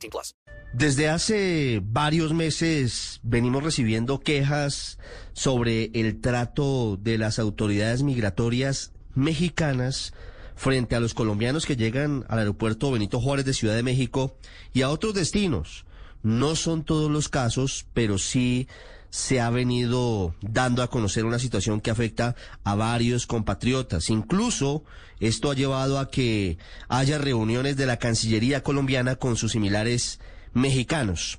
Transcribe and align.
18 0.00 0.10
plus. 0.10 0.34
Desde 0.72 1.08
hace 1.08 1.82
varios 1.84 2.32
meses 2.32 3.20
venimos 3.24 3.64
recibiendo 3.64 4.20
quejas 4.20 4.98
sobre 5.32 5.90
el 5.94 6.20
trato 6.20 6.96
de 6.96 7.18
las 7.18 7.38
autoridades 7.40 8.02
migratorias 8.04 8.92
mexicanas 9.14 10.14
frente 10.54 10.94
a 10.94 11.00
los 11.00 11.14
colombianos 11.14 11.66
que 11.66 11.74
llegan 11.74 12.24
al 12.28 12.38
aeropuerto 12.38 12.92
Benito 12.92 13.20
Juárez 13.20 13.46
de 13.46 13.54
Ciudad 13.54 13.74
de 13.74 13.82
México 13.82 14.36
y 14.72 14.82
a 14.82 14.90
otros 14.90 15.14
destinos. 15.14 15.86
No 16.22 16.54
son 16.54 16.84
todos 16.84 17.10
los 17.10 17.28
casos, 17.28 17.86
pero 17.92 18.18
sí 18.18 18.68
se 19.10 19.40
ha 19.40 19.50
venido 19.50 20.34
dando 20.40 20.82
a 20.82 20.88
conocer 20.88 21.24
una 21.24 21.38
situación 21.38 21.80
que 21.80 21.90
afecta 21.90 22.36
a 22.64 22.74
varios 22.76 23.26
compatriotas. 23.26 24.08
Incluso 24.08 24.84
esto 25.18 25.50
ha 25.50 25.54
llevado 25.54 25.98
a 25.98 26.10
que 26.10 26.58
haya 26.88 27.18
reuniones 27.18 27.76
de 27.76 27.86
la 27.86 27.98
Cancillería 27.98 28.62
colombiana 28.62 29.16
con 29.16 29.36
sus 29.36 29.52
similares 29.52 30.20
mexicanos. 30.54 31.38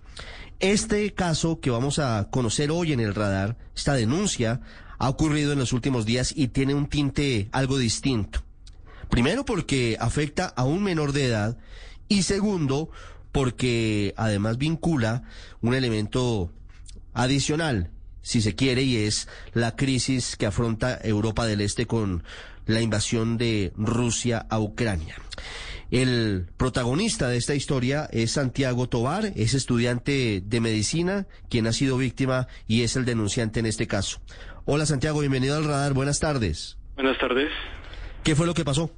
Este 0.59 1.12
caso 1.13 1.59
que 1.59 1.71
vamos 1.71 1.98
a 1.98 2.27
conocer 2.29 2.70
hoy 2.70 2.93
en 2.93 2.99
el 2.99 3.15
radar, 3.15 3.57
esta 3.76 3.93
denuncia, 3.93 4.62
ha 4.99 5.10
ocurrido 5.10 5.54
en 5.54 5.60
los 5.60 5.73
últimos 5.73 6.05
días 6.05 6.34
y 6.35 6.49
tiene 6.49 6.76
un 6.76 6.88
tinte 6.88 7.49
algo 7.51 7.77
distinto. 7.79 8.43
Primero 9.10 9.43
porque 9.45 9.98
afecta 9.99 10.45
a 10.45 10.63
un 10.63 10.84
menor 10.84 11.13
de 11.13 11.26
edad 11.26 11.57
y 12.07 12.23
segundo 12.23 12.91
porque 13.32 14.13
además 14.17 14.57
vincula 14.57 15.23
un 15.62 15.73
elemento 15.73 16.51
adicional, 17.13 17.90
si 18.21 18.41
se 18.41 18.55
quiere, 18.55 18.84
y 18.84 18.98
es 18.98 19.27
la 19.54 19.76
crisis 19.76 20.35
que 20.35 20.45
afronta 20.45 20.99
Europa 21.04 21.45
del 21.45 21.62
Este 21.62 21.85
con 21.85 22.23
la 22.65 22.81
invasión 22.81 23.37
de 23.37 23.73
Rusia 23.76 24.45
a 24.49 24.59
Ucrania. 24.59 25.15
El 25.91 26.45
protagonista 26.55 27.27
de 27.27 27.35
esta 27.35 27.54
historia 27.54 28.07
es 28.12 28.32
Santiago 28.32 28.87
Tobar, 28.87 29.26
es 29.35 29.54
estudiante 29.54 30.41
de 30.41 30.62
medicina, 30.62 31.27
quien 31.49 31.67
ha 31.67 31.73
sido 31.73 31.98
víctima 31.98 32.48
y 32.65 32.84
es 32.84 32.95
el 32.95 33.04
denunciante 33.04 33.59
en 33.59 33.65
este 33.65 33.87
caso. 33.87 34.21
Hola 34.63 34.85
Santiago, 34.85 35.20
bienvenido 35.20 35.57
al 35.57 35.65
radar, 35.65 35.93
buenas 35.93 36.21
tardes. 36.21 36.77
Buenas 36.95 37.17
tardes. 37.17 37.51
¿Qué 38.23 38.35
fue 38.35 38.45
lo 38.45 38.54
que 38.54 38.63
pasó? 38.63 38.89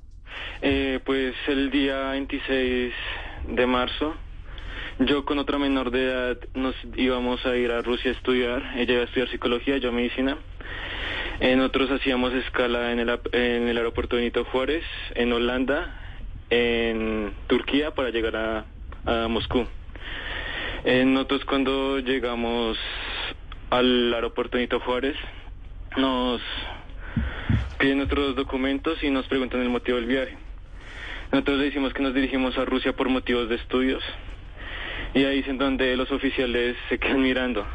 Eh, 0.62 1.00
pues 1.04 1.34
el 1.48 1.72
día 1.72 2.10
26 2.12 2.94
de 3.48 3.66
marzo, 3.66 4.14
yo 5.00 5.26
con 5.26 5.40
otra 5.40 5.58
menor 5.58 5.92
de 5.92 6.06
edad 6.06 6.38
nos 6.54 6.76
íbamos 6.96 7.46
a 7.46 7.56
ir 7.56 7.72
a 7.72 7.82
Rusia 7.82 8.12
a 8.12 8.14
estudiar. 8.14 8.74
Ella 8.76 8.94
iba 8.94 9.02
a 9.02 9.06
estudiar 9.06 9.30
psicología, 9.30 9.78
yo 9.78 9.92
medicina. 9.92 10.38
Eh, 11.40 11.56
nosotros 11.56 11.90
hacíamos 11.92 12.34
escala 12.34 12.92
en 12.92 13.00
el, 13.00 13.20
en 13.32 13.68
el 13.68 13.78
aeropuerto 13.78 14.18
Benito 14.18 14.46
Juárez, 14.46 14.84
en 15.16 15.34
Holanda, 15.34 16.00
en 16.50 17.34
Turquía 17.48 17.92
para 17.92 18.12
llegar 18.12 18.36
a, 18.36 19.28
Moscú. 19.28 19.66
Eh, 20.86 21.04
nosotros 21.06 21.44
cuando 21.46 22.00
llegamos 22.00 22.78
al 23.70 24.14
aeropuerto 24.14 24.58
Benito 24.58 24.80
Juárez, 24.80 25.16
nos 25.98 26.40
piden 27.80 27.98
nuestros 27.98 28.36
documentos 28.36 29.04
y 29.04 29.10
nos 29.10 29.26
preguntan 29.28 29.62
el 29.62 29.70
motivo 29.70 29.98
del 29.98 30.06
viaje. 30.06 30.38
Nosotros 31.32 31.58
le 31.58 31.66
decimos 31.66 31.94
que 31.94 32.04
nos 32.04 32.14
dirigimos 32.14 32.58
a 32.58 32.66
Rusia 32.66 32.96
por 32.96 33.10
motivos 33.10 33.50
de 33.50 33.56
estudios. 33.56 34.04
Y 35.14 35.24
ahí 35.26 35.40
es 35.40 35.48
en 35.48 35.58
donde 35.58 35.96
los 35.96 36.12
oficiales 36.12 36.76
se 36.90 36.98
quedan 36.98 37.22
mirando. 37.22 37.66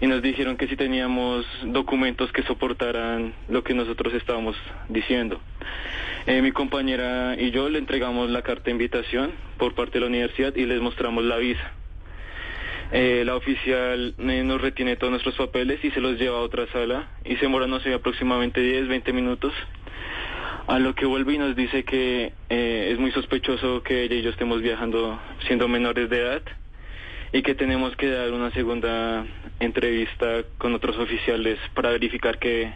Y 0.00 0.06
nos 0.06 0.22
dijeron 0.22 0.56
que 0.56 0.66
si 0.66 0.76
teníamos 0.76 1.46
documentos 1.64 2.30
que 2.32 2.42
soportaran 2.42 3.32
lo 3.48 3.62
que 3.62 3.74
nosotros 3.74 4.12
estábamos 4.14 4.56
diciendo. 4.88 5.40
Eh, 6.26 6.40
mi 6.40 6.52
compañera 6.52 7.36
y 7.38 7.50
yo 7.50 7.68
le 7.68 7.78
entregamos 7.78 8.30
la 8.30 8.42
carta 8.42 8.64
de 8.64 8.70
invitación 8.72 9.32
por 9.58 9.74
parte 9.74 9.94
de 9.94 10.00
la 10.00 10.06
universidad 10.06 10.54
y 10.56 10.64
les 10.64 10.80
mostramos 10.80 11.24
la 11.24 11.36
visa. 11.36 11.72
Eh, 12.92 13.24
la 13.26 13.34
oficial 13.34 14.14
eh, 14.18 14.42
nos 14.44 14.60
retiene 14.60 14.96
todos 14.96 15.10
nuestros 15.10 15.34
papeles 15.34 15.84
y 15.84 15.90
se 15.90 16.00
los 16.00 16.18
lleva 16.18 16.38
a 16.38 16.42
otra 16.42 16.66
sala 16.72 17.08
y 17.24 17.34
se 17.36 17.42
demora, 17.42 17.66
no 17.66 17.80
sé, 17.80 17.92
aproximadamente 17.92 18.60
10, 18.60 18.88
20 18.88 19.12
minutos. 19.12 19.52
A 20.66 20.78
lo 20.78 20.94
que 20.94 21.04
vuelve 21.04 21.34
y 21.34 21.38
nos 21.38 21.54
dice 21.54 21.84
que 21.84 22.32
eh, 22.48 22.88
es 22.90 22.98
muy 22.98 23.12
sospechoso 23.12 23.82
que 23.82 24.04
ella 24.04 24.14
y 24.14 24.22
yo 24.22 24.30
estemos 24.30 24.62
viajando 24.62 25.20
siendo 25.46 25.68
menores 25.68 26.08
de 26.08 26.18
edad 26.18 26.42
y 27.32 27.42
que 27.42 27.54
tenemos 27.54 27.94
que 27.96 28.08
dar 28.08 28.32
una 28.32 28.50
segunda 28.52 29.26
entrevista 29.60 30.42
con 30.56 30.74
otros 30.74 30.96
oficiales 30.96 31.58
para 31.74 31.90
verificar 31.90 32.38
que 32.38 32.72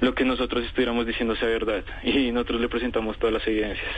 lo 0.00 0.14
que 0.14 0.24
nosotros 0.24 0.64
estuviéramos 0.64 1.06
diciendo 1.06 1.34
sea 1.34 1.48
verdad. 1.48 1.84
Y 2.04 2.30
nosotros 2.30 2.60
le 2.60 2.68
presentamos 2.68 3.18
todas 3.18 3.34
las 3.34 3.46
evidencias. 3.48 3.90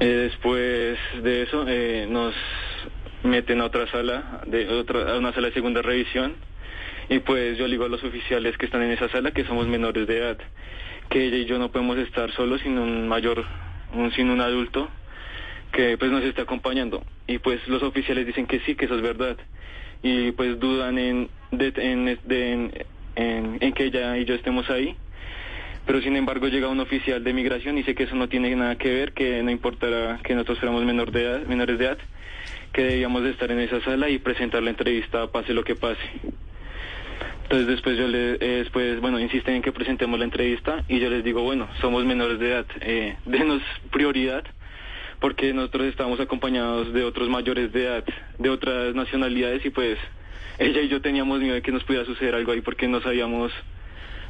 Eh, 0.00 0.06
después 0.06 0.98
de 1.22 1.42
eso 1.42 1.64
eh, 1.68 2.06
nos 2.10 2.34
meten 3.22 3.60
a 3.60 3.66
otra 3.66 3.86
sala, 3.92 4.42
de 4.46 4.68
otra, 4.68 5.12
a 5.12 5.18
una 5.18 5.32
sala 5.32 5.48
de 5.48 5.54
segunda 5.54 5.82
revisión 5.82 6.34
y 7.08 7.20
pues 7.20 7.56
yo 7.56 7.66
le 7.66 7.72
digo 7.72 7.84
a 7.84 7.88
los 7.88 8.02
oficiales 8.04 8.56
que 8.58 8.66
están 8.66 8.82
en 8.82 8.90
esa 8.90 9.08
sala 9.08 9.30
que 9.30 9.44
somos 9.44 9.66
menores 9.66 10.06
de 10.06 10.18
edad, 10.18 10.38
que 11.08 11.24
ella 11.26 11.36
y 11.38 11.44
yo 11.46 11.58
no 11.58 11.70
podemos 11.70 11.98
estar 11.98 12.30
solos 12.32 12.60
sin 12.62 12.78
un 12.78 13.08
mayor, 13.08 13.44
un, 13.92 14.10
sin 14.12 14.30
un 14.30 14.40
adulto 14.40 14.88
que 15.72 15.96
pues 15.98 16.10
nos 16.10 16.22
está 16.24 16.42
acompañando. 16.42 17.04
Y 17.26 17.38
pues 17.38 17.66
los 17.68 17.82
oficiales 17.82 18.26
dicen 18.26 18.46
que 18.46 18.60
sí, 18.60 18.74
que 18.74 18.86
eso 18.86 18.94
es 18.96 19.02
verdad. 19.02 19.36
Y 20.02 20.32
pues 20.32 20.58
dudan 20.58 20.98
en, 20.98 21.30
de- 21.50 21.72
en, 21.76 22.04
de- 22.24 22.72
en, 23.16 23.58
en- 23.60 23.72
que 23.72 23.84
ella 23.84 24.16
y 24.18 24.24
yo 24.24 24.34
estemos 24.34 24.68
ahí. 24.70 24.96
Pero 25.86 26.00
sin 26.02 26.16
embargo 26.16 26.48
llega 26.48 26.68
un 26.68 26.80
oficial 26.80 27.24
de 27.24 27.32
migración 27.32 27.76
y 27.76 27.80
dice 27.80 27.94
que 27.94 28.04
eso 28.04 28.14
no 28.14 28.28
tiene 28.28 28.54
nada 28.54 28.76
que 28.76 28.92
ver, 28.92 29.12
que 29.12 29.42
no 29.42 29.50
importará 29.50 30.20
que 30.22 30.34
nosotros 30.34 30.58
fuéramos 30.58 30.84
menor 30.84 31.10
de 31.12 31.22
edad, 31.22 31.46
menores 31.46 31.78
de 31.78 31.86
edad, 31.86 31.98
que 32.72 32.82
debíamos 32.84 33.22
de 33.24 33.30
estar 33.30 33.50
en 33.50 33.60
esa 33.60 33.80
sala 33.80 34.08
y 34.10 34.18
presentar 34.18 34.62
la 34.62 34.70
entrevista 34.70 35.26
pase 35.32 35.54
lo 35.54 35.64
que 35.64 35.76
pase. 35.76 36.00
Entonces 37.50 37.66
después 37.66 37.96
yo 37.96 38.06
le, 38.06 38.34
eh, 38.34 38.58
después, 38.62 39.00
bueno, 39.00 39.18
insisten 39.18 39.54
en 39.56 39.62
que 39.62 39.72
presentemos 39.72 40.18
la 40.18 40.26
entrevista 40.26 40.84
y 40.86 41.00
yo 41.00 41.08
les 41.08 41.24
digo, 41.24 41.42
bueno, 41.42 41.66
somos 41.80 42.04
menores 42.04 42.38
de 42.38 42.50
edad, 42.50 42.66
eh, 42.82 43.16
denos 43.24 43.62
prioridad 43.90 44.44
porque 45.20 45.52
nosotros 45.54 45.86
estábamos 45.86 46.20
acompañados 46.20 46.92
de 46.92 47.04
otros 47.04 47.28
mayores 47.30 47.72
de 47.72 47.84
edad, 47.86 48.04
de 48.38 48.50
otras 48.50 48.94
nacionalidades 48.94 49.64
y 49.64 49.70
pues 49.70 49.98
ella 50.58 50.82
y 50.82 50.88
yo 50.88 51.00
teníamos 51.00 51.40
miedo 51.40 51.54
de 51.54 51.62
que 51.62 51.72
nos 51.72 51.84
pudiera 51.84 52.04
suceder 52.04 52.34
algo 52.34 52.52
ahí 52.52 52.60
porque 52.60 52.86
no 52.86 53.00
sabíamos 53.00 53.50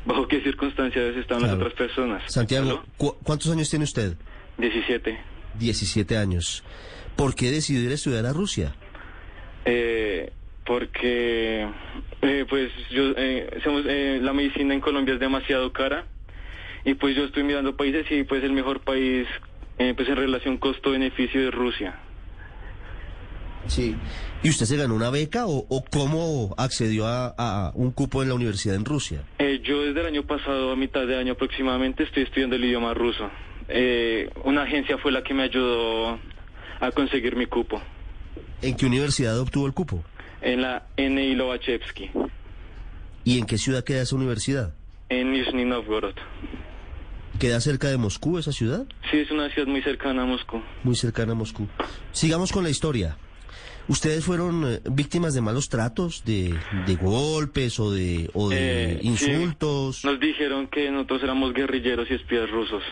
bajo 0.04 0.28
qué 0.28 0.40
circunstancias 0.40 1.16
estaban 1.16 1.42
las 1.42 1.52
otras 1.54 1.72
personas. 1.72 2.22
Santiago. 2.32 2.84
¿cu- 2.96 3.16
¿cuántos 3.24 3.50
años 3.50 3.68
tiene 3.68 3.84
usted? 3.84 4.14
17. 4.58 5.18
17 5.58 6.16
años. 6.16 6.62
¿Por 7.16 7.34
qué 7.34 7.50
decidió 7.50 7.82
ir 7.82 7.90
a 7.90 7.94
estudiar 7.94 8.24
a 8.26 8.32
Rusia? 8.32 8.74
Eh, 9.64 10.32
porque 10.68 11.66
eh, 12.20 12.44
pues 12.46 12.70
yo 12.90 13.14
eh, 13.16 13.58
somos, 13.64 13.84
eh, 13.88 14.18
la 14.20 14.34
medicina 14.34 14.74
en 14.74 14.82
Colombia 14.82 15.14
es 15.14 15.20
demasiado 15.20 15.72
cara 15.72 16.04
y 16.84 16.92
pues 16.92 17.16
yo 17.16 17.24
estoy 17.24 17.42
mirando 17.42 17.74
países 17.74 18.04
y 18.10 18.22
pues 18.24 18.44
el 18.44 18.52
mejor 18.52 18.80
país 18.80 19.26
eh, 19.78 19.94
pues 19.96 20.06
en 20.10 20.16
relación 20.16 20.58
costo-beneficio 20.58 21.40
de 21.40 21.50
Rusia. 21.50 21.98
Sí. 23.66 23.96
¿Y 24.42 24.50
usted 24.50 24.66
se 24.66 24.76
ganó 24.76 24.94
una 24.94 25.08
beca 25.08 25.46
o, 25.46 25.64
o 25.68 25.84
cómo 25.90 26.54
accedió 26.58 27.06
a, 27.06 27.34
a 27.38 27.72
un 27.74 27.90
cupo 27.90 28.22
en 28.22 28.28
la 28.28 28.34
universidad 28.34 28.76
en 28.76 28.84
Rusia? 28.84 29.24
Eh, 29.38 29.60
yo 29.64 29.82
desde 29.82 30.00
el 30.00 30.06
año 30.06 30.22
pasado, 30.24 30.70
a 30.70 30.76
mitad 30.76 31.06
de 31.06 31.16
año 31.16 31.32
aproximadamente, 31.32 32.04
estoy 32.04 32.24
estudiando 32.24 32.56
el 32.56 32.64
idioma 32.64 32.92
ruso. 32.92 33.30
Eh, 33.68 34.30
una 34.44 34.64
agencia 34.64 34.98
fue 34.98 35.12
la 35.12 35.22
que 35.22 35.32
me 35.32 35.44
ayudó 35.44 36.18
a 36.80 36.90
conseguir 36.92 37.36
mi 37.36 37.46
cupo 37.46 37.82
¿En 38.62 38.76
qué 38.76 38.86
universidad 38.86 39.38
obtuvo 39.38 39.66
el 39.66 39.72
cupo? 39.72 40.02
En 40.42 40.62
la 40.62 40.86
NI 40.96 41.34
Lovachevsky, 41.34 42.10
¿Y 43.24 43.38
en 43.38 43.46
qué 43.46 43.58
ciudad 43.58 43.84
queda 43.84 44.02
esa 44.02 44.16
universidad? 44.16 44.74
en 45.10 45.32
Nizhny 45.32 45.64
Novgorod. 45.64 46.14
¿Queda 47.38 47.60
cerca 47.60 47.88
de 47.88 47.96
Moscú 47.98 48.38
esa 48.38 48.52
ciudad? 48.52 48.84
Sí, 49.10 49.18
es 49.18 49.30
una 49.30 49.48
ciudad 49.50 49.68
muy 49.68 49.80
cercana 49.82 50.22
a 50.22 50.26
Moscú. 50.26 50.60
Muy 50.82 50.96
cercana 50.96 51.32
a 51.32 51.34
Moscú. 51.34 51.66
Sigamos 52.12 52.52
con 52.52 52.62
la 52.64 52.70
historia. 52.70 53.16
¿Ustedes 53.86 54.24
fueron 54.24 54.64
eh, 54.66 54.80
víctimas 54.90 55.32
de 55.34 55.40
malos 55.40 55.68
tratos, 55.70 56.22
de, 56.26 56.54
de 56.86 56.96
golpes 56.96 57.78
o 57.80 57.90
de, 57.90 58.28
o 58.34 58.48
de 58.50 58.92
Eh, 58.94 58.98
sí. 59.00 59.06
insultos? 59.08 60.04
Nos 60.04 60.20
dijeron 60.20 60.66
que 60.66 60.90
nosotros 60.90 61.22
éramos 61.22 61.54
guerrilleros 61.54 62.10
y 62.10 62.14
espías 62.14 62.50
rusos. 62.50 62.82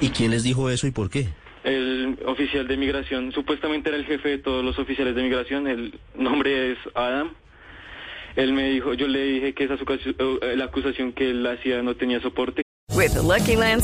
¿Y 0.00 0.08
quién 0.10 0.30
les 0.30 0.42
dijo 0.42 0.68
eso 0.70 0.86
y 0.86 0.90
por 0.90 1.10
qué? 1.10 1.28
El 1.64 2.18
oficial 2.26 2.66
de 2.66 2.76
migración, 2.76 3.32
supuestamente 3.32 3.88
era 3.88 3.98
el 3.98 4.06
jefe 4.06 4.28
de 4.30 4.38
todos 4.38 4.64
los 4.64 4.78
oficiales 4.78 5.14
de 5.14 5.22
migración, 5.22 5.66
el 5.66 5.98
nombre 6.14 6.72
es 6.72 6.78
Adam. 6.94 7.32
Él 8.36 8.52
me 8.52 8.70
dijo, 8.70 8.94
yo 8.94 9.08
le 9.08 9.22
dije 9.24 9.54
que 9.54 9.64
esa 9.64 9.74
acusación, 9.74 10.14
eh, 10.18 10.56
la 10.56 10.64
acusación 10.64 11.12
que 11.12 11.30
él 11.30 11.46
hacía 11.46 11.82
no 11.82 11.96
tenía 11.96 12.20
soporte. 12.20 12.62
With 12.94 13.14
the 13.14 13.22
Lucky 13.22 13.56
Land 13.56 13.82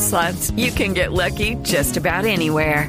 you 0.57 0.73
can 0.73 0.95
get 0.95 1.13
lucky 1.13 1.57
just 1.63 1.97
about 1.97 2.25
anywhere. 2.25 2.89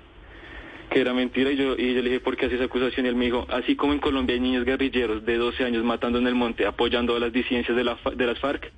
que 0.91 0.99
era 0.99 1.13
mentira 1.13 1.51
y 1.51 1.55
yo, 1.55 1.75
y 1.77 1.95
yo 1.95 2.01
le 2.01 2.09
dije, 2.09 2.19
¿por 2.19 2.35
qué 2.35 2.47
hace 2.47 2.55
esa 2.55 2.65
acusación? 2.65 3.05
Y 3.05 3.09
él 3.09 3.15
me 3.15 3.25
dijo, 3.25 3.47
así 3.49 3.77
como 3.77 3.93
en 3.93 3.99
Colombia 3.99 4.35
hay 4.35 4.41
niños 4.41 4.65
guerrilleros 4.65 5.25
de 5.25 5.37
12 5.37 5.63
años 5.63 5.85
matando 5.85 6.19
en 6.19 6.27
el 6.27 6.35
monte, 6.35 6.65
apoyando 6.65 7.15
a 7.15 7.19
las 7.19 7.31
disidencias 7.31 7.77
de, 7.77 7.83
la, 7.85 7.97
de 8.13 8.25
las 8.25 8.37
FARC, 8.39 8.71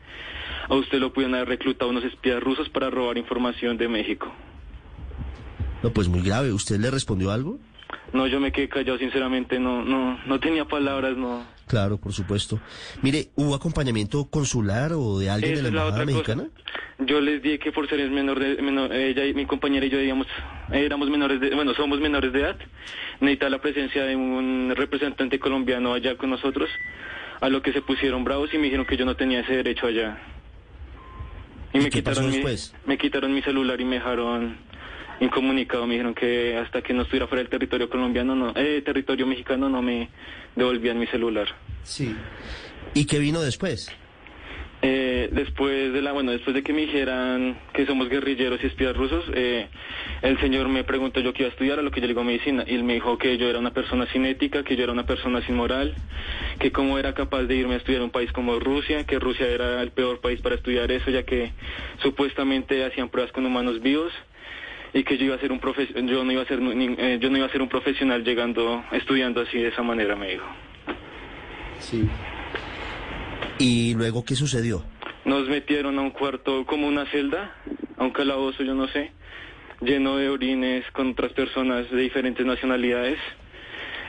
a 0.70 0.76
usted 0.76 1.00
lo 1.00 1.12
pudieron 1.12 1.34
haber 1.34 1.50
reclutado 1.50 1.90
unos 1.90 2.04
espías 2.04 2.42
rusos 2.42 2.70
para 2.70 2.92
robar 2.92 3.18
información 3.18 3.78
de 3.78 3.88
México. 3.88 4.32
No, 5.82 5.92
pues 5.92 6.08
muy 6.08 6.22
grave. 6.22 6.54
¿Usted 6.54 6.80
le 6.80 6.92
respondió 6.92 7.32
algo? 7.32 7.58
No, 8.14 8.28
yo 8.28 8.40
me 8.40 8.52
quedé 8.52 8.70
callado, 8.70 9.00
sinceramente, 9.00 9.60
no, 9.60 9.84
no, 9.84 10.20
no 10.28 10.40
tenía 10.40 10.66
palabras, 10.66 11.18
no. 11.18 11.44
Claro, 11.74 11.98
por 11.98 12.14
supuesto. 12.14 12.60
Mire, 13.02 13.30
¿hubo 13.36 13.56
acompañamiento 13.56 14.26
consular 14.30 14.92
o 14.94 15.18
de 15.18 15.32
alguien 15.32 15.54
de 15.56 15.60
Esa 15.60 15.64
la 15.64 15.70
la 15.72 15.82
embajada 15.82 15.94
otra 16.04 16.06
mexicana? 16.06 16.44
cosa. 16.44 17.06
Yo 17.08 17.20
les 17.20 17.42
dije 17.42 17.58
que 17.58 17.72
por 17.72 17.90
ser 17.90 18.08
menor 18.12 18.38
de, 18.40 18.62
menor- 18.62 18.94
ella 18.94 19.26
y 19.26 19.34
mi 19.34 19.48
compañera 19.48 19.84
y 19.84 19.90
yo, 19.90 19.98
digamos, 19.98 20.28
éramos 20.72 21.10
menores 21.10 21.42
de, 21.42 21.56
bueno, 21.56 21.74
somos 21.74 22.00
menores 22.00 22.32
de 22.32 22.42
edad, 22.42 22.58
necesitaba 23.22 23.50
la 23.50 23.60
presencia 23.60 24.04
de 24.04 24.16
un 24.16 24.72
representante 24.76 25.40
colombiano 25.40 25.94
allá 25.96 26.16
con 26.16 26.30
nosotros, 26.30 26.70
a 27.42 27.50
lo 27.50 27.64
que 27.64 27.74
se 27.74 27.82
pusieron 27.82 28.24
bravos 28.24 28.54
y 28.54 28.58
me 28.60 28.66
dijeron 28.66 28.86
que 28.86 28.96
yo 28.96 29.06
no 29.06 29.16
tenía 29.16 29.40
ese 29.40 29.54
derecho 29.56 29.88
allá. 29.88 30.22
¿Y 31.74 31.90
qué 31.90 32.04
pasó 32.04 32.22
mi, 32.22 32.34
después? 32.34 32.72
me 32.86 33.00
quitaron 33.00 33.34
mi 33.34 33.42
celular 33.42 33.82
y 33.82 33.86
me 33.86 33.96
dejaron 33.96 34.58
incomunicado, 35.20 35.86
me 35.88 35.94
dijeron 35.94 36.14
que 36.14 36.58
hasta 36.58 36.82
que 36.82 36.94
no 36.94 37.04
estuviera 37.04 37.28
fuera 37.28 37.42
del 37.42 37.50
territorio 37.50 37.90
colombiano, 37.90 38.36
no, 38.36 38.54
eh, 38.56 38.82
territorio 38.84 39.26
mexicano 39.26 39.70
no 39.70 39.82
me 39.82 40.10
devolvían 40.56 41.00
mi 41.00 41.08
celular. 41.08 41.48
Sí. 41.84 42.16
¿Y 42.94 43.06
qué 43.06 43.20
vino 43.20 43.42
después? 43.42 43.92
Eh, 44.86 45.30
después 45.32 45.94
de 45.94 46.02
la, 46.02 46.12
bueno, 46.12 46.34
después 46.34 46.54
de 46.54 46.62
que 46.62 46.74
me 46.74 46.82
dijeran 46.82 47.58
que 47.74 47.86
somos 47.86 48.10
guerrilleros 48.10 48.62
y 48.62 48.68
espías 48.68 48.94
rusos, 48.94 49.24
eh, 49.34 49.70
el 50.22 50.38
señor 50.42 50.68
me 50.68 50.84
preguntó 50.84 51.22
yo 51.22 51.32
qué 51.32 51.44
iba 51.44 51.48
a 51.48 51.52
estudiar, 51.54 51.80
a 51.80 51.82
lo 51.82 51.90
que 51.90 52.02
yo 52.02 52.08
le 52.08 52.14
digo 52.14 52.26
medicina, 52.26 52.66
y 52.68 52.76
él 52.76 52.84
me 52.84 52.96
dijo 52.96 53.18
que 53.18 53.38
yo 53.38 53.50
era 53.50 53.60
una 53.60 53.72
persona 53.72 54.06
sin 54.12 54.26
ética, 54.26 54.64
que 54.66 54.76
yo 54.76 54.84
era 54.84 54.92
una 54.92 55.06
persona 55.06 55.42
sin 55.46 55.56
moral, 55.56 55.96
que 56.60 56.74
cómo 56.74 57.00
era 57.00 57.14
capaz 57.14 57.44
de 57.44 57.56
irme 57.56 57.76
a 57.76 57.78
estudiar 57.78 58.02
a 58.02 58.04
un 58.04 58.12
país 58.12 58.30
como 58.34 58.60
Rusia, 58.60 59.06
que 59.06 59.20
Rusia 59.20 59.48
era 59.48 59.82
el 59.82 59.92
peor 59.92 60.20
país 60.20 60.42
para 60.42 60.56
estudiar 60.56 60.92
eso, 60.92 61.10
ya 61.12 61.24
que 61.24 61.54
supuestamente 62.02 62.84
hacían 62.84 63.08
pruebas 63.08 63.32
con 63.32 63.46
humanos 63.46 63.82
vivos 63.82 64.12
y 64.94 65.04
que 65.04 65.18
yo 65.18 65.26
iba 65.26 65.36
a 65.36 65.40
ser 65.40 65.52
un 65.52 65.60
profe 65.60 65.88
yo 65.94 66.24
no 66.24 66.32
iba 66.32 66.44
a 66.44 66.46
ser 66.46 66.60
eh, 66.62 67.18
yo 67.20 67.30
no 67.30 67.38
iba 67.38 67.48
a 67.48 67.50
ser 67.50 67.62
un 67.62 67.70
profesional 67.70 68.24
llegando 68.24 68.84
estudiando 68.92 69.42
así 69.42 69.58
de 69.58 69.70
esa 69.70 69.82
manera, 69.82 70.16
me 70.16 70.30
dijo. 70.30 70.46
Sí. 71.80 72.08
¿Y 73.60 73.94
luego 73.96 74.24
qué 74.24 74.36
sucedió? 74.36 74.84
Nos 75.26 75.48
metieron 75.48 75.98
a 75.98 76.02
un 76.02 76.12
cuarto 76.12 76.66
como 76.66 76.88
una 76.88 77.06
celda, 77.08 77.56
a 77.98 78.04
un 78.04 78.12
calabozo, 78.12 78.64
yo 78.64 78.74
no 78.76 78.88
sé, 78.88 79.12
lleno 79.82 80.18
de 80.18 80.30
orines 80.30 80.86
con 80.92 81.12
otras 81.12 81.34
personas 81.34 81.90
de 81.90 82.02
diferentes 82.02 82.46
nacionalidades. 82.46 83.18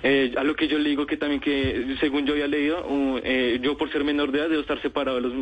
Eh, 0.03 0.35
a 0.37 0.45
lo 0.45 0.55
que 0.55 0.69
yo 0.69 0.79
le 0.79 0.91
digo 0.91 1.07
que 1.07 1.17
también 1.17 1.41
que, 1.41 1.97
según 1.99 2.27
yo 2.27 2.35
había 2.35 2.47
leído, 2.47 2.87
uh, 2.87 3.21
eh, 3.25 3.59
yo 3.63 3.79
por 3.79 3.91
ser 3.91 4.05
menor 4.05 4.33
de 4.33 4.41
edad 4.41 4.49
debo 4.51 4.61
estar 4.61 4.81
separado 4.83 5.17
de 5.17 5.23
los 5.23 5.33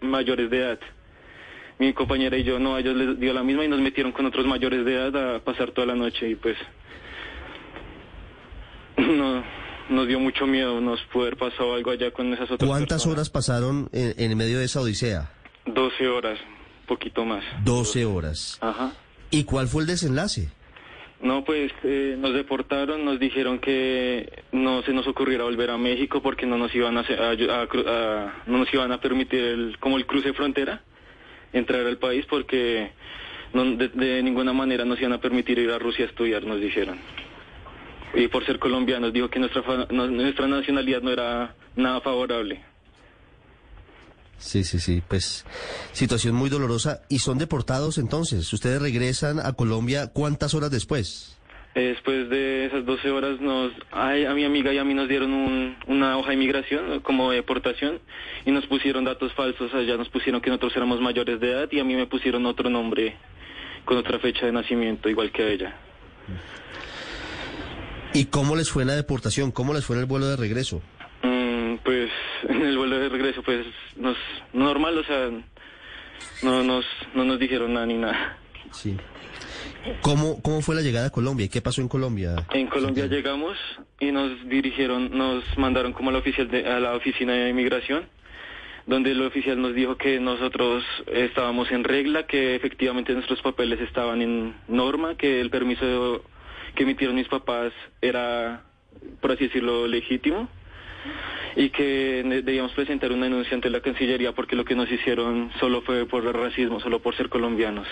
mayores 0.00 0.50
de 0.50 0.58
edad. 0.58 0.80
Mi 1.78 1.92
compañera 1.92 2.36
y 2.36 2.42
yo, 2.42 2.58
no, 2.58 2.74
a 2.74 2.80
ellos 2.80 2.96
les 2.96 3.20
dio 3.20 3.32
la 3.32 3.42
misma 3.44 3.64
y 3.64 3.68
nos 3.68 3.80
metieron 3.80 4.10
con 4.12 4.26
otros 4.26 4.44
mayores 4.46 4.84
de 4.84 4.94
edad 4.94 5.36
a 5.36 5.38
pasar 5.44 5.70
toda 5.70 5.86
la 5.86 5.94
noche 5.94 6.28
y 6.30 6.34
pues 6.34 6.56
no, 8.96 9.44
nos 9.90 10.08
dio 10.08 10.18
mucho 10.18 10.46
miedo, 10.46 10.80
nos 10.80 11.00
pudo 11.12 11.22
haber 11.22 11.36
pasado 11.36 11.74
algo 11.74 11.90
allá 11.90 12.10
con 12.10 12.32
esas 12.32 12.50
otras 12.50 12.68
¿Cuántas 12.68 12.98
personas. 12.98 13.14
horas 13.16 13.30
pasaron 13.30 13.88
en, 13.92 14.14
en 14.18 14.36
medio 14.36 14.58
de 14.58 14.64
esa 14.64 14.80
odisea? 14.80 15.30
12 15.66 16.08
horas, 16.08 16.38
poquito 16.86 17.24
más. 17.24 17.44
12 17.64 18.04
horas. 18.06 18.58
Ajá. 18.60 18.92
¿Y 19.30 19.44
cuál 19.44 19.68
fue 19.68 19.82
el 19.82 19.86
desenlace? 19.88 20.48
No, 21.20 21.44
pues 21.44 21.72
eh, 21.84 22.16
nos 22.18 22.32
deportaron, 22.32 23.04
nos 23.04 23.18
dijeron 23.18 23.58
que 23.58 24.44
no 24.52 24.82
se 24.82 24.92
nos 24.92 25.06
ocurriera 25.08 25.44
volver 25.44 25.70
a 25.70 25.76
México 25.76 26.22
porque 26.22 26.46
no 26.46 26.56
nos 26.58 26.72
iban 26.74 26.96
a, 26.96 27.00
a- 27.00 27.62
a- 27.62 28.42
no 28.46 28.58
nos 28.58 28.72
iban 28.72 28.92
a 28.92 29.00
permitir 29.00 29.40
el, 29.40 29.76
como 29.80 29.96
el 29.96 30.06
cruce 30.06 30.28
de 30.28 30.34
frontera 30.34 30.82
entrar 31.52 31.86
al 31.86 31.98
país 31.98 32.24
porque 32.28 32.90
no- 33.52 33.76
de, 33.76 33.88
de 33.88 34.22
ninguna 34.22 34.52
manera 34.52 34.84
nos 34.84 34.98
iban 35.00 35.12
a 35.14 35.20
permitir 35.20 35.58
ir 35.58 35.70
a 35.70 35.78
Rusia 35.78 36.04
a 36.04 36.08
estudiar, 36.08 36.44
nos 36.44 36.60
dijeron. 36.60 36.98
Y 38.14 38.28
por 38.28 38.44
ser 38.46 38.58
colombianos 38.58 39.12
dijo 39.12 39.28
que 39.28 39.38
nuestra 39.38 39.62
no- 39.90 40.06
nuestra 40.08 40.46
nacionalidad 40.46 41.02
no 41.02 41.10
era 41.10 41.54
nada 41.76 42.00
favorable. 42.00 42.62
Sí, 44.38 44.62
sí, 44.62 44.78
sí, 44.78 45.02
pues 45.06 45.44
situación 45.92 46.34
muy 46.36 46.48
dolorosa. 46.48 47.02
¿Y 47.08 47.18
son 47.18 47.38
deportados 47.38 47.98
entonces? 47.98 48.52
¿Ustedes 48.52 48.80
regresan 48.80 49.40
a 49.40 49.52
Colombia 49.54 50.06
cuántas 50.12 50.54
horas 50.54 50.70
después? 50.70 51.37
Eh, 51.78 51.88
Después 51.94 52.28
de 52.28 52.66
esas 52.66 52.84
12 52.84 53.08
horas 53.10 53.40
nos, 53.40 53.72
ay, 53.92 54.24
a 54.24 54.34
mi 54.34 54.44
amiga 54.44 54.72
y 54.72 54.78
a 54.78 54.84
mí 54.84 54.94
nos 54.94 55.08
dieron 55.08 55.32
un- 55.32 55.76
una 55.86 56.18
hoja 56.18 56.28
de 56.30 56.34
inmigración 56.34 56.98
como 57.00 57.30
deportación 57.30 58.00
y 58.44 58.50
nos 58.50 58.66
pusieron 58.66 59.04
datos 59.04 59.32
falsos, 59.34 59.72
allá 59.72 59.96
nos 59.96 60.08
pusieron 60.08 60.40
que 60.40 60.50
nosotros 60.50 60.74
éramos 60.76 61.00
mayores 61.00 61.38
de 61.38 61.50
edad 61.52 61.68
y 61.70 61.78
a 61.78 61.84
mí 61.84 61.94
me 61.94 62.06
pusieron 62.06 62.46
otro 62.46 62.68
nombre 62.68 63.16
con 63.84 63.96
otra 63.96 64.18
fecha 64.18 64.44
de 64.46 64.52
nacimiento 64.52 65.08
igual 65.08 65.30
que 65.30 65.42
a 65.44 65.48
ella. 65.48 65.76
¿Y 68.12 68.24
cómo 68.24 68.56
les 68.56 68.70
fue 68.70 68.82
en 68.82 68.88
la 68.88 68.96
deportación? 68.96 69.52
¿Cómo 69.52 69.72
les 69.72 69.84
fue 69.84 69.94
en 69.96 70.00
el 70.00 70.06
vuelo 70.06 70.26
de 70.26 70.36
regreso? 70.36 70.82
Mm, 71.22 71.76
pues 71.84 72.10
en 72.48 72.62
el 72.62 72.76
vuelo 72.76 72.98
de 72.98 73.08
regreso 73.08 73.42
pues 73.44 73.64
nos 73.96 74.16
normal, 74.52 74.98
o 74.98 75.04
sea, 75.04 75.30
no 76.42 76.62
nos 76.64 76.84
no 77.14 77.24
nos 77.24 77.38
dijeron 77.38 77.74
nada 77.74 77.86
ni 77.86 77.94
nada. 77.98 78.36
Sí. 78.72 78.96
¿Cómo, 80.02 80.40
cómo 80.42 80.60
fue 80.62 80.74
la 80.74 80.80
llegada 80.82 81.06
a 81.06 81.10
Colombia? 81.10 81.46
¿Y 81.46 81.48
qué 81.48 81.60
pasó 81.60 81.80
en 81.80 81.88
Colombia? 81.88 82.36
En 82.52 82.66
Colombia 82.68 83.06
llegamos 83.06 83.56
y 84.00 84.10
nos 84.12 84.48
dirigieron, 84.48 85.16
nos 85.16 85.44
mandaron 85.58 85.92
como 85.92 86.10
a 86.10 86.12
la, 86.12 86.18
oficial 86.18 86.48
de- 86.48 86.66
a 86.66 86.80
la 86.80 86.94
oficina 86.94 87.32
de 87.32 87.50
inmigración, 87.50 88.04
donde 88.86 89.10
el 89.12 89.20
oficial 89.22 89.60
nos 89.60 89.74
dijo 89.74 89.96
que 89.96 90.18
nosotros 90.20 90.84
estábamos 91.12 91.70
en 91.70 91.84
regla, 91.84 92.26
que 92.26 92.54
efectivamente 92.54 93.12
nuestros 93.12 93.40
papeles 93.42 93.80
estaban 93.80 94.22
en 94.22 94.54
norma, 94.68 95.16
que 95.16 95.40
el 95.40 95.50
permiso 95.50 96.22
que 96.74 96.84
emitieron 96.84 97.16
mis 97.16 97.28
papás 97.28 97.72
era, 98.00 98.62
por 99.20 99.32
así 99.32 99.44
decirlo, 99.44 99.86
legítimo 99.86 100.48
y 101.56 101.70
que 101.70 102.22
debíamos 102.44 102.72
presentar 102.72 103.10
una 103.12 103.24
denuncia 103.24 103.54
ante 103.54 103.70
la 103.70 103.80
Cancillería 103.80 104.32
porque 104.32 104.54
lo 104.56 104.64
que 104.64 104.74
nos 104.76 104.90
hicieron 104.90 105.50
solo 105.60 105.82
fue 105.82 106.06
por 106.06 106.24
racismo, 106.24 106.80
solo 106.80 107.00
por 107.00 107.16
ser 107.16 107.28
colombianos. 107.28 107.86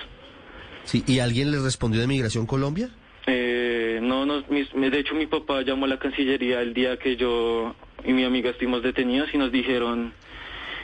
Sí, 0.87 1.05
¿Y 1.07 1.19
alguien 1.19 1.51
les 1.51 1.63
respondió 1.63 2.01
de 2.01 2.07
Migración 2.07 2.47
Colombia? 2.47 2.89
Eh, 3.27 3.99
no, 4.03 4.25
no, 4.25 4.43
mis- 4.49 4.73
de 4.73 4.99
hecho 4.99 5.15
mi 5.15 5.27
papá 5.27 5.63
llamó 5.63 5.85
a 5.85 5.89
la 5.89 5.99
Cancillería 5.99 6.61
el 6.63 6.73
día 6.75 6.97
que 6.97 7.17
yo 7.17 7.75
y 8.05 8.13
mi 8.13 8.25
amiga 8.25 8.51
estuvimos 8.51 8.83
detenidos 8.83 9.29
y 9.35 9.39
nos 9.39 9.51
dijeron 9.53 10.13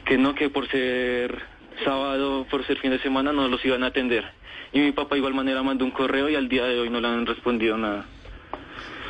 que 0.05 0.19
no, 0.19 0.35
que 0.35 0.51
por 0.51 0.69
ser 0.69 1.41
sábado, 1.85 2.47
por 2.51 2.67
ser 2.67 2.79
fin 2.79 2.91
de 2.91 3.01
semana 3.01 3.33
no 3.33 3.47
los 3.49 3.65
iban 3.65 3.85
a 3.85 3.87
atender. 3.89 4.25
Y 4.73 4.81
mi 4.81 4.93
papá 4.93 5.17
igual 5.17 5.35
manera 5.35 5.63
mandó 5.63 5.85
un 5.85 5.91
correo 5.93 6.29
y 6.29 6.35
al 6.35 6.49
día 6.49 6.65
de 6.65 6.79
hoy 6.81 6.91
no 6.91 7.01
le 7.01 7.09
han 7.09 7.25
respondido 7.27 7.79
nada. 7.79 8.07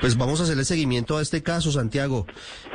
Pues 0.00 0.16
vamos 0.18 0.40
a 0.40 0.42
hacerle 0.42 0.64
seguimiento 0.64 1.16
a 1.16 1.22
este 1.22 1.42
caso, 1.44 1.70
Santiago. 1.70 2.26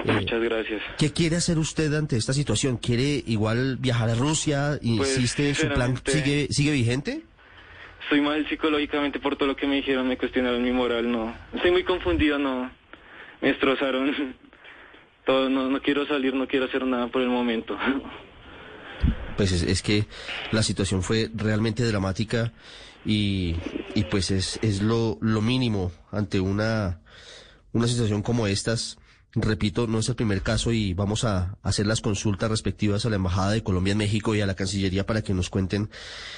Eh, 0.06 0.12
Muchas 0.14 0.42
gracias. 0.42 0.82
¿Qué 0.98 1.12
quiere 1.12 1.36
hacer 1.36 1.60
usted 1.60 1.94
ante 1.94 2.16
esta 2.16 2.32
situación? 2.32 2.78
¿Quiere 2.78 3.22
igual 3.28 3.76
viajar 3.78 4.10
a 4.10 4.16
Rusia? 4.16 4.80
¿Insiste? 4.82 5.54
¿Su 5.54 5.68
plan 5.68 5.96
sigue, 6.06 6.48
sigue 6.52 6.72
vigente? 6.72 7.24
Estoy 8.08 8.22
mal 8.22 8.48
psicológicamente 8.48 9.20
por 9.20 9.36
todo 9.36 9.50
lo 9.50 9.56
que 9.58 9.68
me 9.68 9.76
dijeron, 9.76 10.08
me 10.08 10.18
cuestionaron 10.18 10.64
mi 10.64 10.72
moral, 10.72 11.12
no. 11.12 11.36
Estoy 11.54 11.72
muy 11.72 11.84
confundido, 11.84 12.40
no. 12.40 12.72
Me 13.42 13.50
destrozaron 13.50 14.16
todo, 15.26 15.50
no, 15.50 15.68
no 15.68 15.82
quiero 15.82 16.08
salir, 16.08 16.34
no 16.34 16.48
quiero 16.48 16.68
hacer 16.68 16.86
nada 16.86 17.08
por 17.10 17.22
el 17.22 17.28
momento. 17.28 17.78
Pues 19.36 19.52
es, 19.52 19.62
es 19.64 19.82
que 19.82 20.06
la 20.54 20.64
situación 20.64 21.04
fue 21.04 21.30
realmente 21.36 21.84
dramática 21.84 22.54
y, 23.06 23.58
y 23.94 24.06
pues 24.06 24.32
es, 24.32 24.58
es 24.62 24.82
lo, 24.82 25.18
lo 25.20 25.42
mínimo 25.42 25.92
ante 26.10 26.40
una, 26.40 27.02
una 27.74 27.88
situación 27.88 28.22
como 28.22 28.48
estas, 28.48 28.98
repito, 29.42 29.88
no 29.88 30.00
es 30.00 30.10
el 30.10 30.16
primer 30.16 30.42
caso 30.42 30.72
y 30.72 30.94
vamos 30.94 31.24
a 31.24 31.58
hacer 31.64 31.86
las 31.86 32.02
consultas 32.02 32.50
respectivas 32.50 33.06
a 33.06 33.10
la 33.10 33.18
Embajada 33.18 33.52
de 33.52 33.64
Colombia 33.64 33.92
en 33.92 33.98
México 34.00 34.36
y 34.36 34.42
a 34.42 34.46
la 34.46 34.56
Cancillería 34.56 35.06
para 35.06 35.22
que 35.22 35.34
nos 35.34 35.50
cuenten 35.50 35.90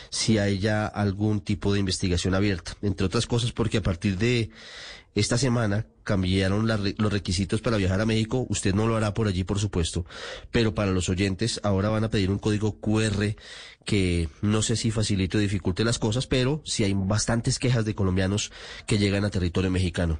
si 0.09 0.37
hay 0.37 0.59
ya 0.59 0.85
algún 0.85 1.41
tipo 1.41 1.73
de 1.73 1.79
investigación 1.79 2.35
abierta. 2.35 2.75
Entre 2.81 3.05
otras 3.05 3.25
cosas 3.25 3.51
porque 3.51 3.77
a 3.77 3.83
partir 3.83 4.17
de 4.17 4.49
esta 5.19 5.38
semana 5.38 5.85
cambiaron 6.03 6.67
los 6.67 7.13
requisitos 7.13 7.61
para 7.61 7.77
viajar 7.77 8.01
a 8.01 8.05
México. 8.05 8.45
Usted 8.49 8.73
no 8.73 8.88
lo 8.88 8.95
hará 8.95 9.13
por 9.13 9.27
allí, 9.27 9.43
por 9.43 9.59
supuesto, 9.59 10.05
pero 10.51 10.73
para 10.73 10.91
los 10.91 11.09
oyentes 11.09 11.59
ahora 11.63 11.89
van 11.89 12.03
a 12.03 12.09
pedir 12.09 12.31
un 12.31 12.39
código 12.39 12.79
QR 12.79 13.35
que 13.85 14.29
no 14.41 14.61
sé 14.61 14.75
si 14.75 14.91
facilite 14.91 15.38
o 15.38 15.39
dificulte 15.39 15.83
las 15.83 15.99
cosas, 15.99 16.27
pero 16.27 16.61
sí 16.65 16.83
hay 16.83 16.93
bastantes 16.93 17.59
quejas 17.59 17.85
de 17.85 17.95
colombianos 17.95 18.51
que 18.85 18.97
llegan 18.97 19.25
a 19.25 19.29
territorio 19.29 19.71
mexicano. 19.71 20.19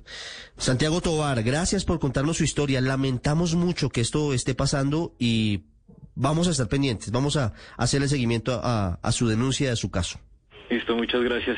Santiago 0.58 1.02
Tobar, 1.02 1.44
gracias 1.44 1.86
por 1.86 2.00
contarnos 2.00 2.38
su 2.38 2.44
historia. 2.44 2.82
Lamentamos 2.82 3.56
mucho 3.56 3.90
que 3.90 4.02
esto 4.02 4.34
esté 4.34 4.56
pasando 4.56 5.16
y 5.20 5.66
vamos 6.16 6.48
a 6.48 6.52
estar 6.52 6.68
pendientes. 6.68 7.12
Vamos 7.12 7.38
a 7.38 7.54
hacer 7.78 8.02
el 8.02 8.10
seguimiento 8.10 8.60
a, 8.64 9.12
su 9.12 9.28
denuncia, 9.28 9.72
a 9.72 9.76
su 9.76 9.90
caso. 9.92 10.20
Listo, 10.70 10.96
muchas 10.96 11.22
gracias. 11.22 11.58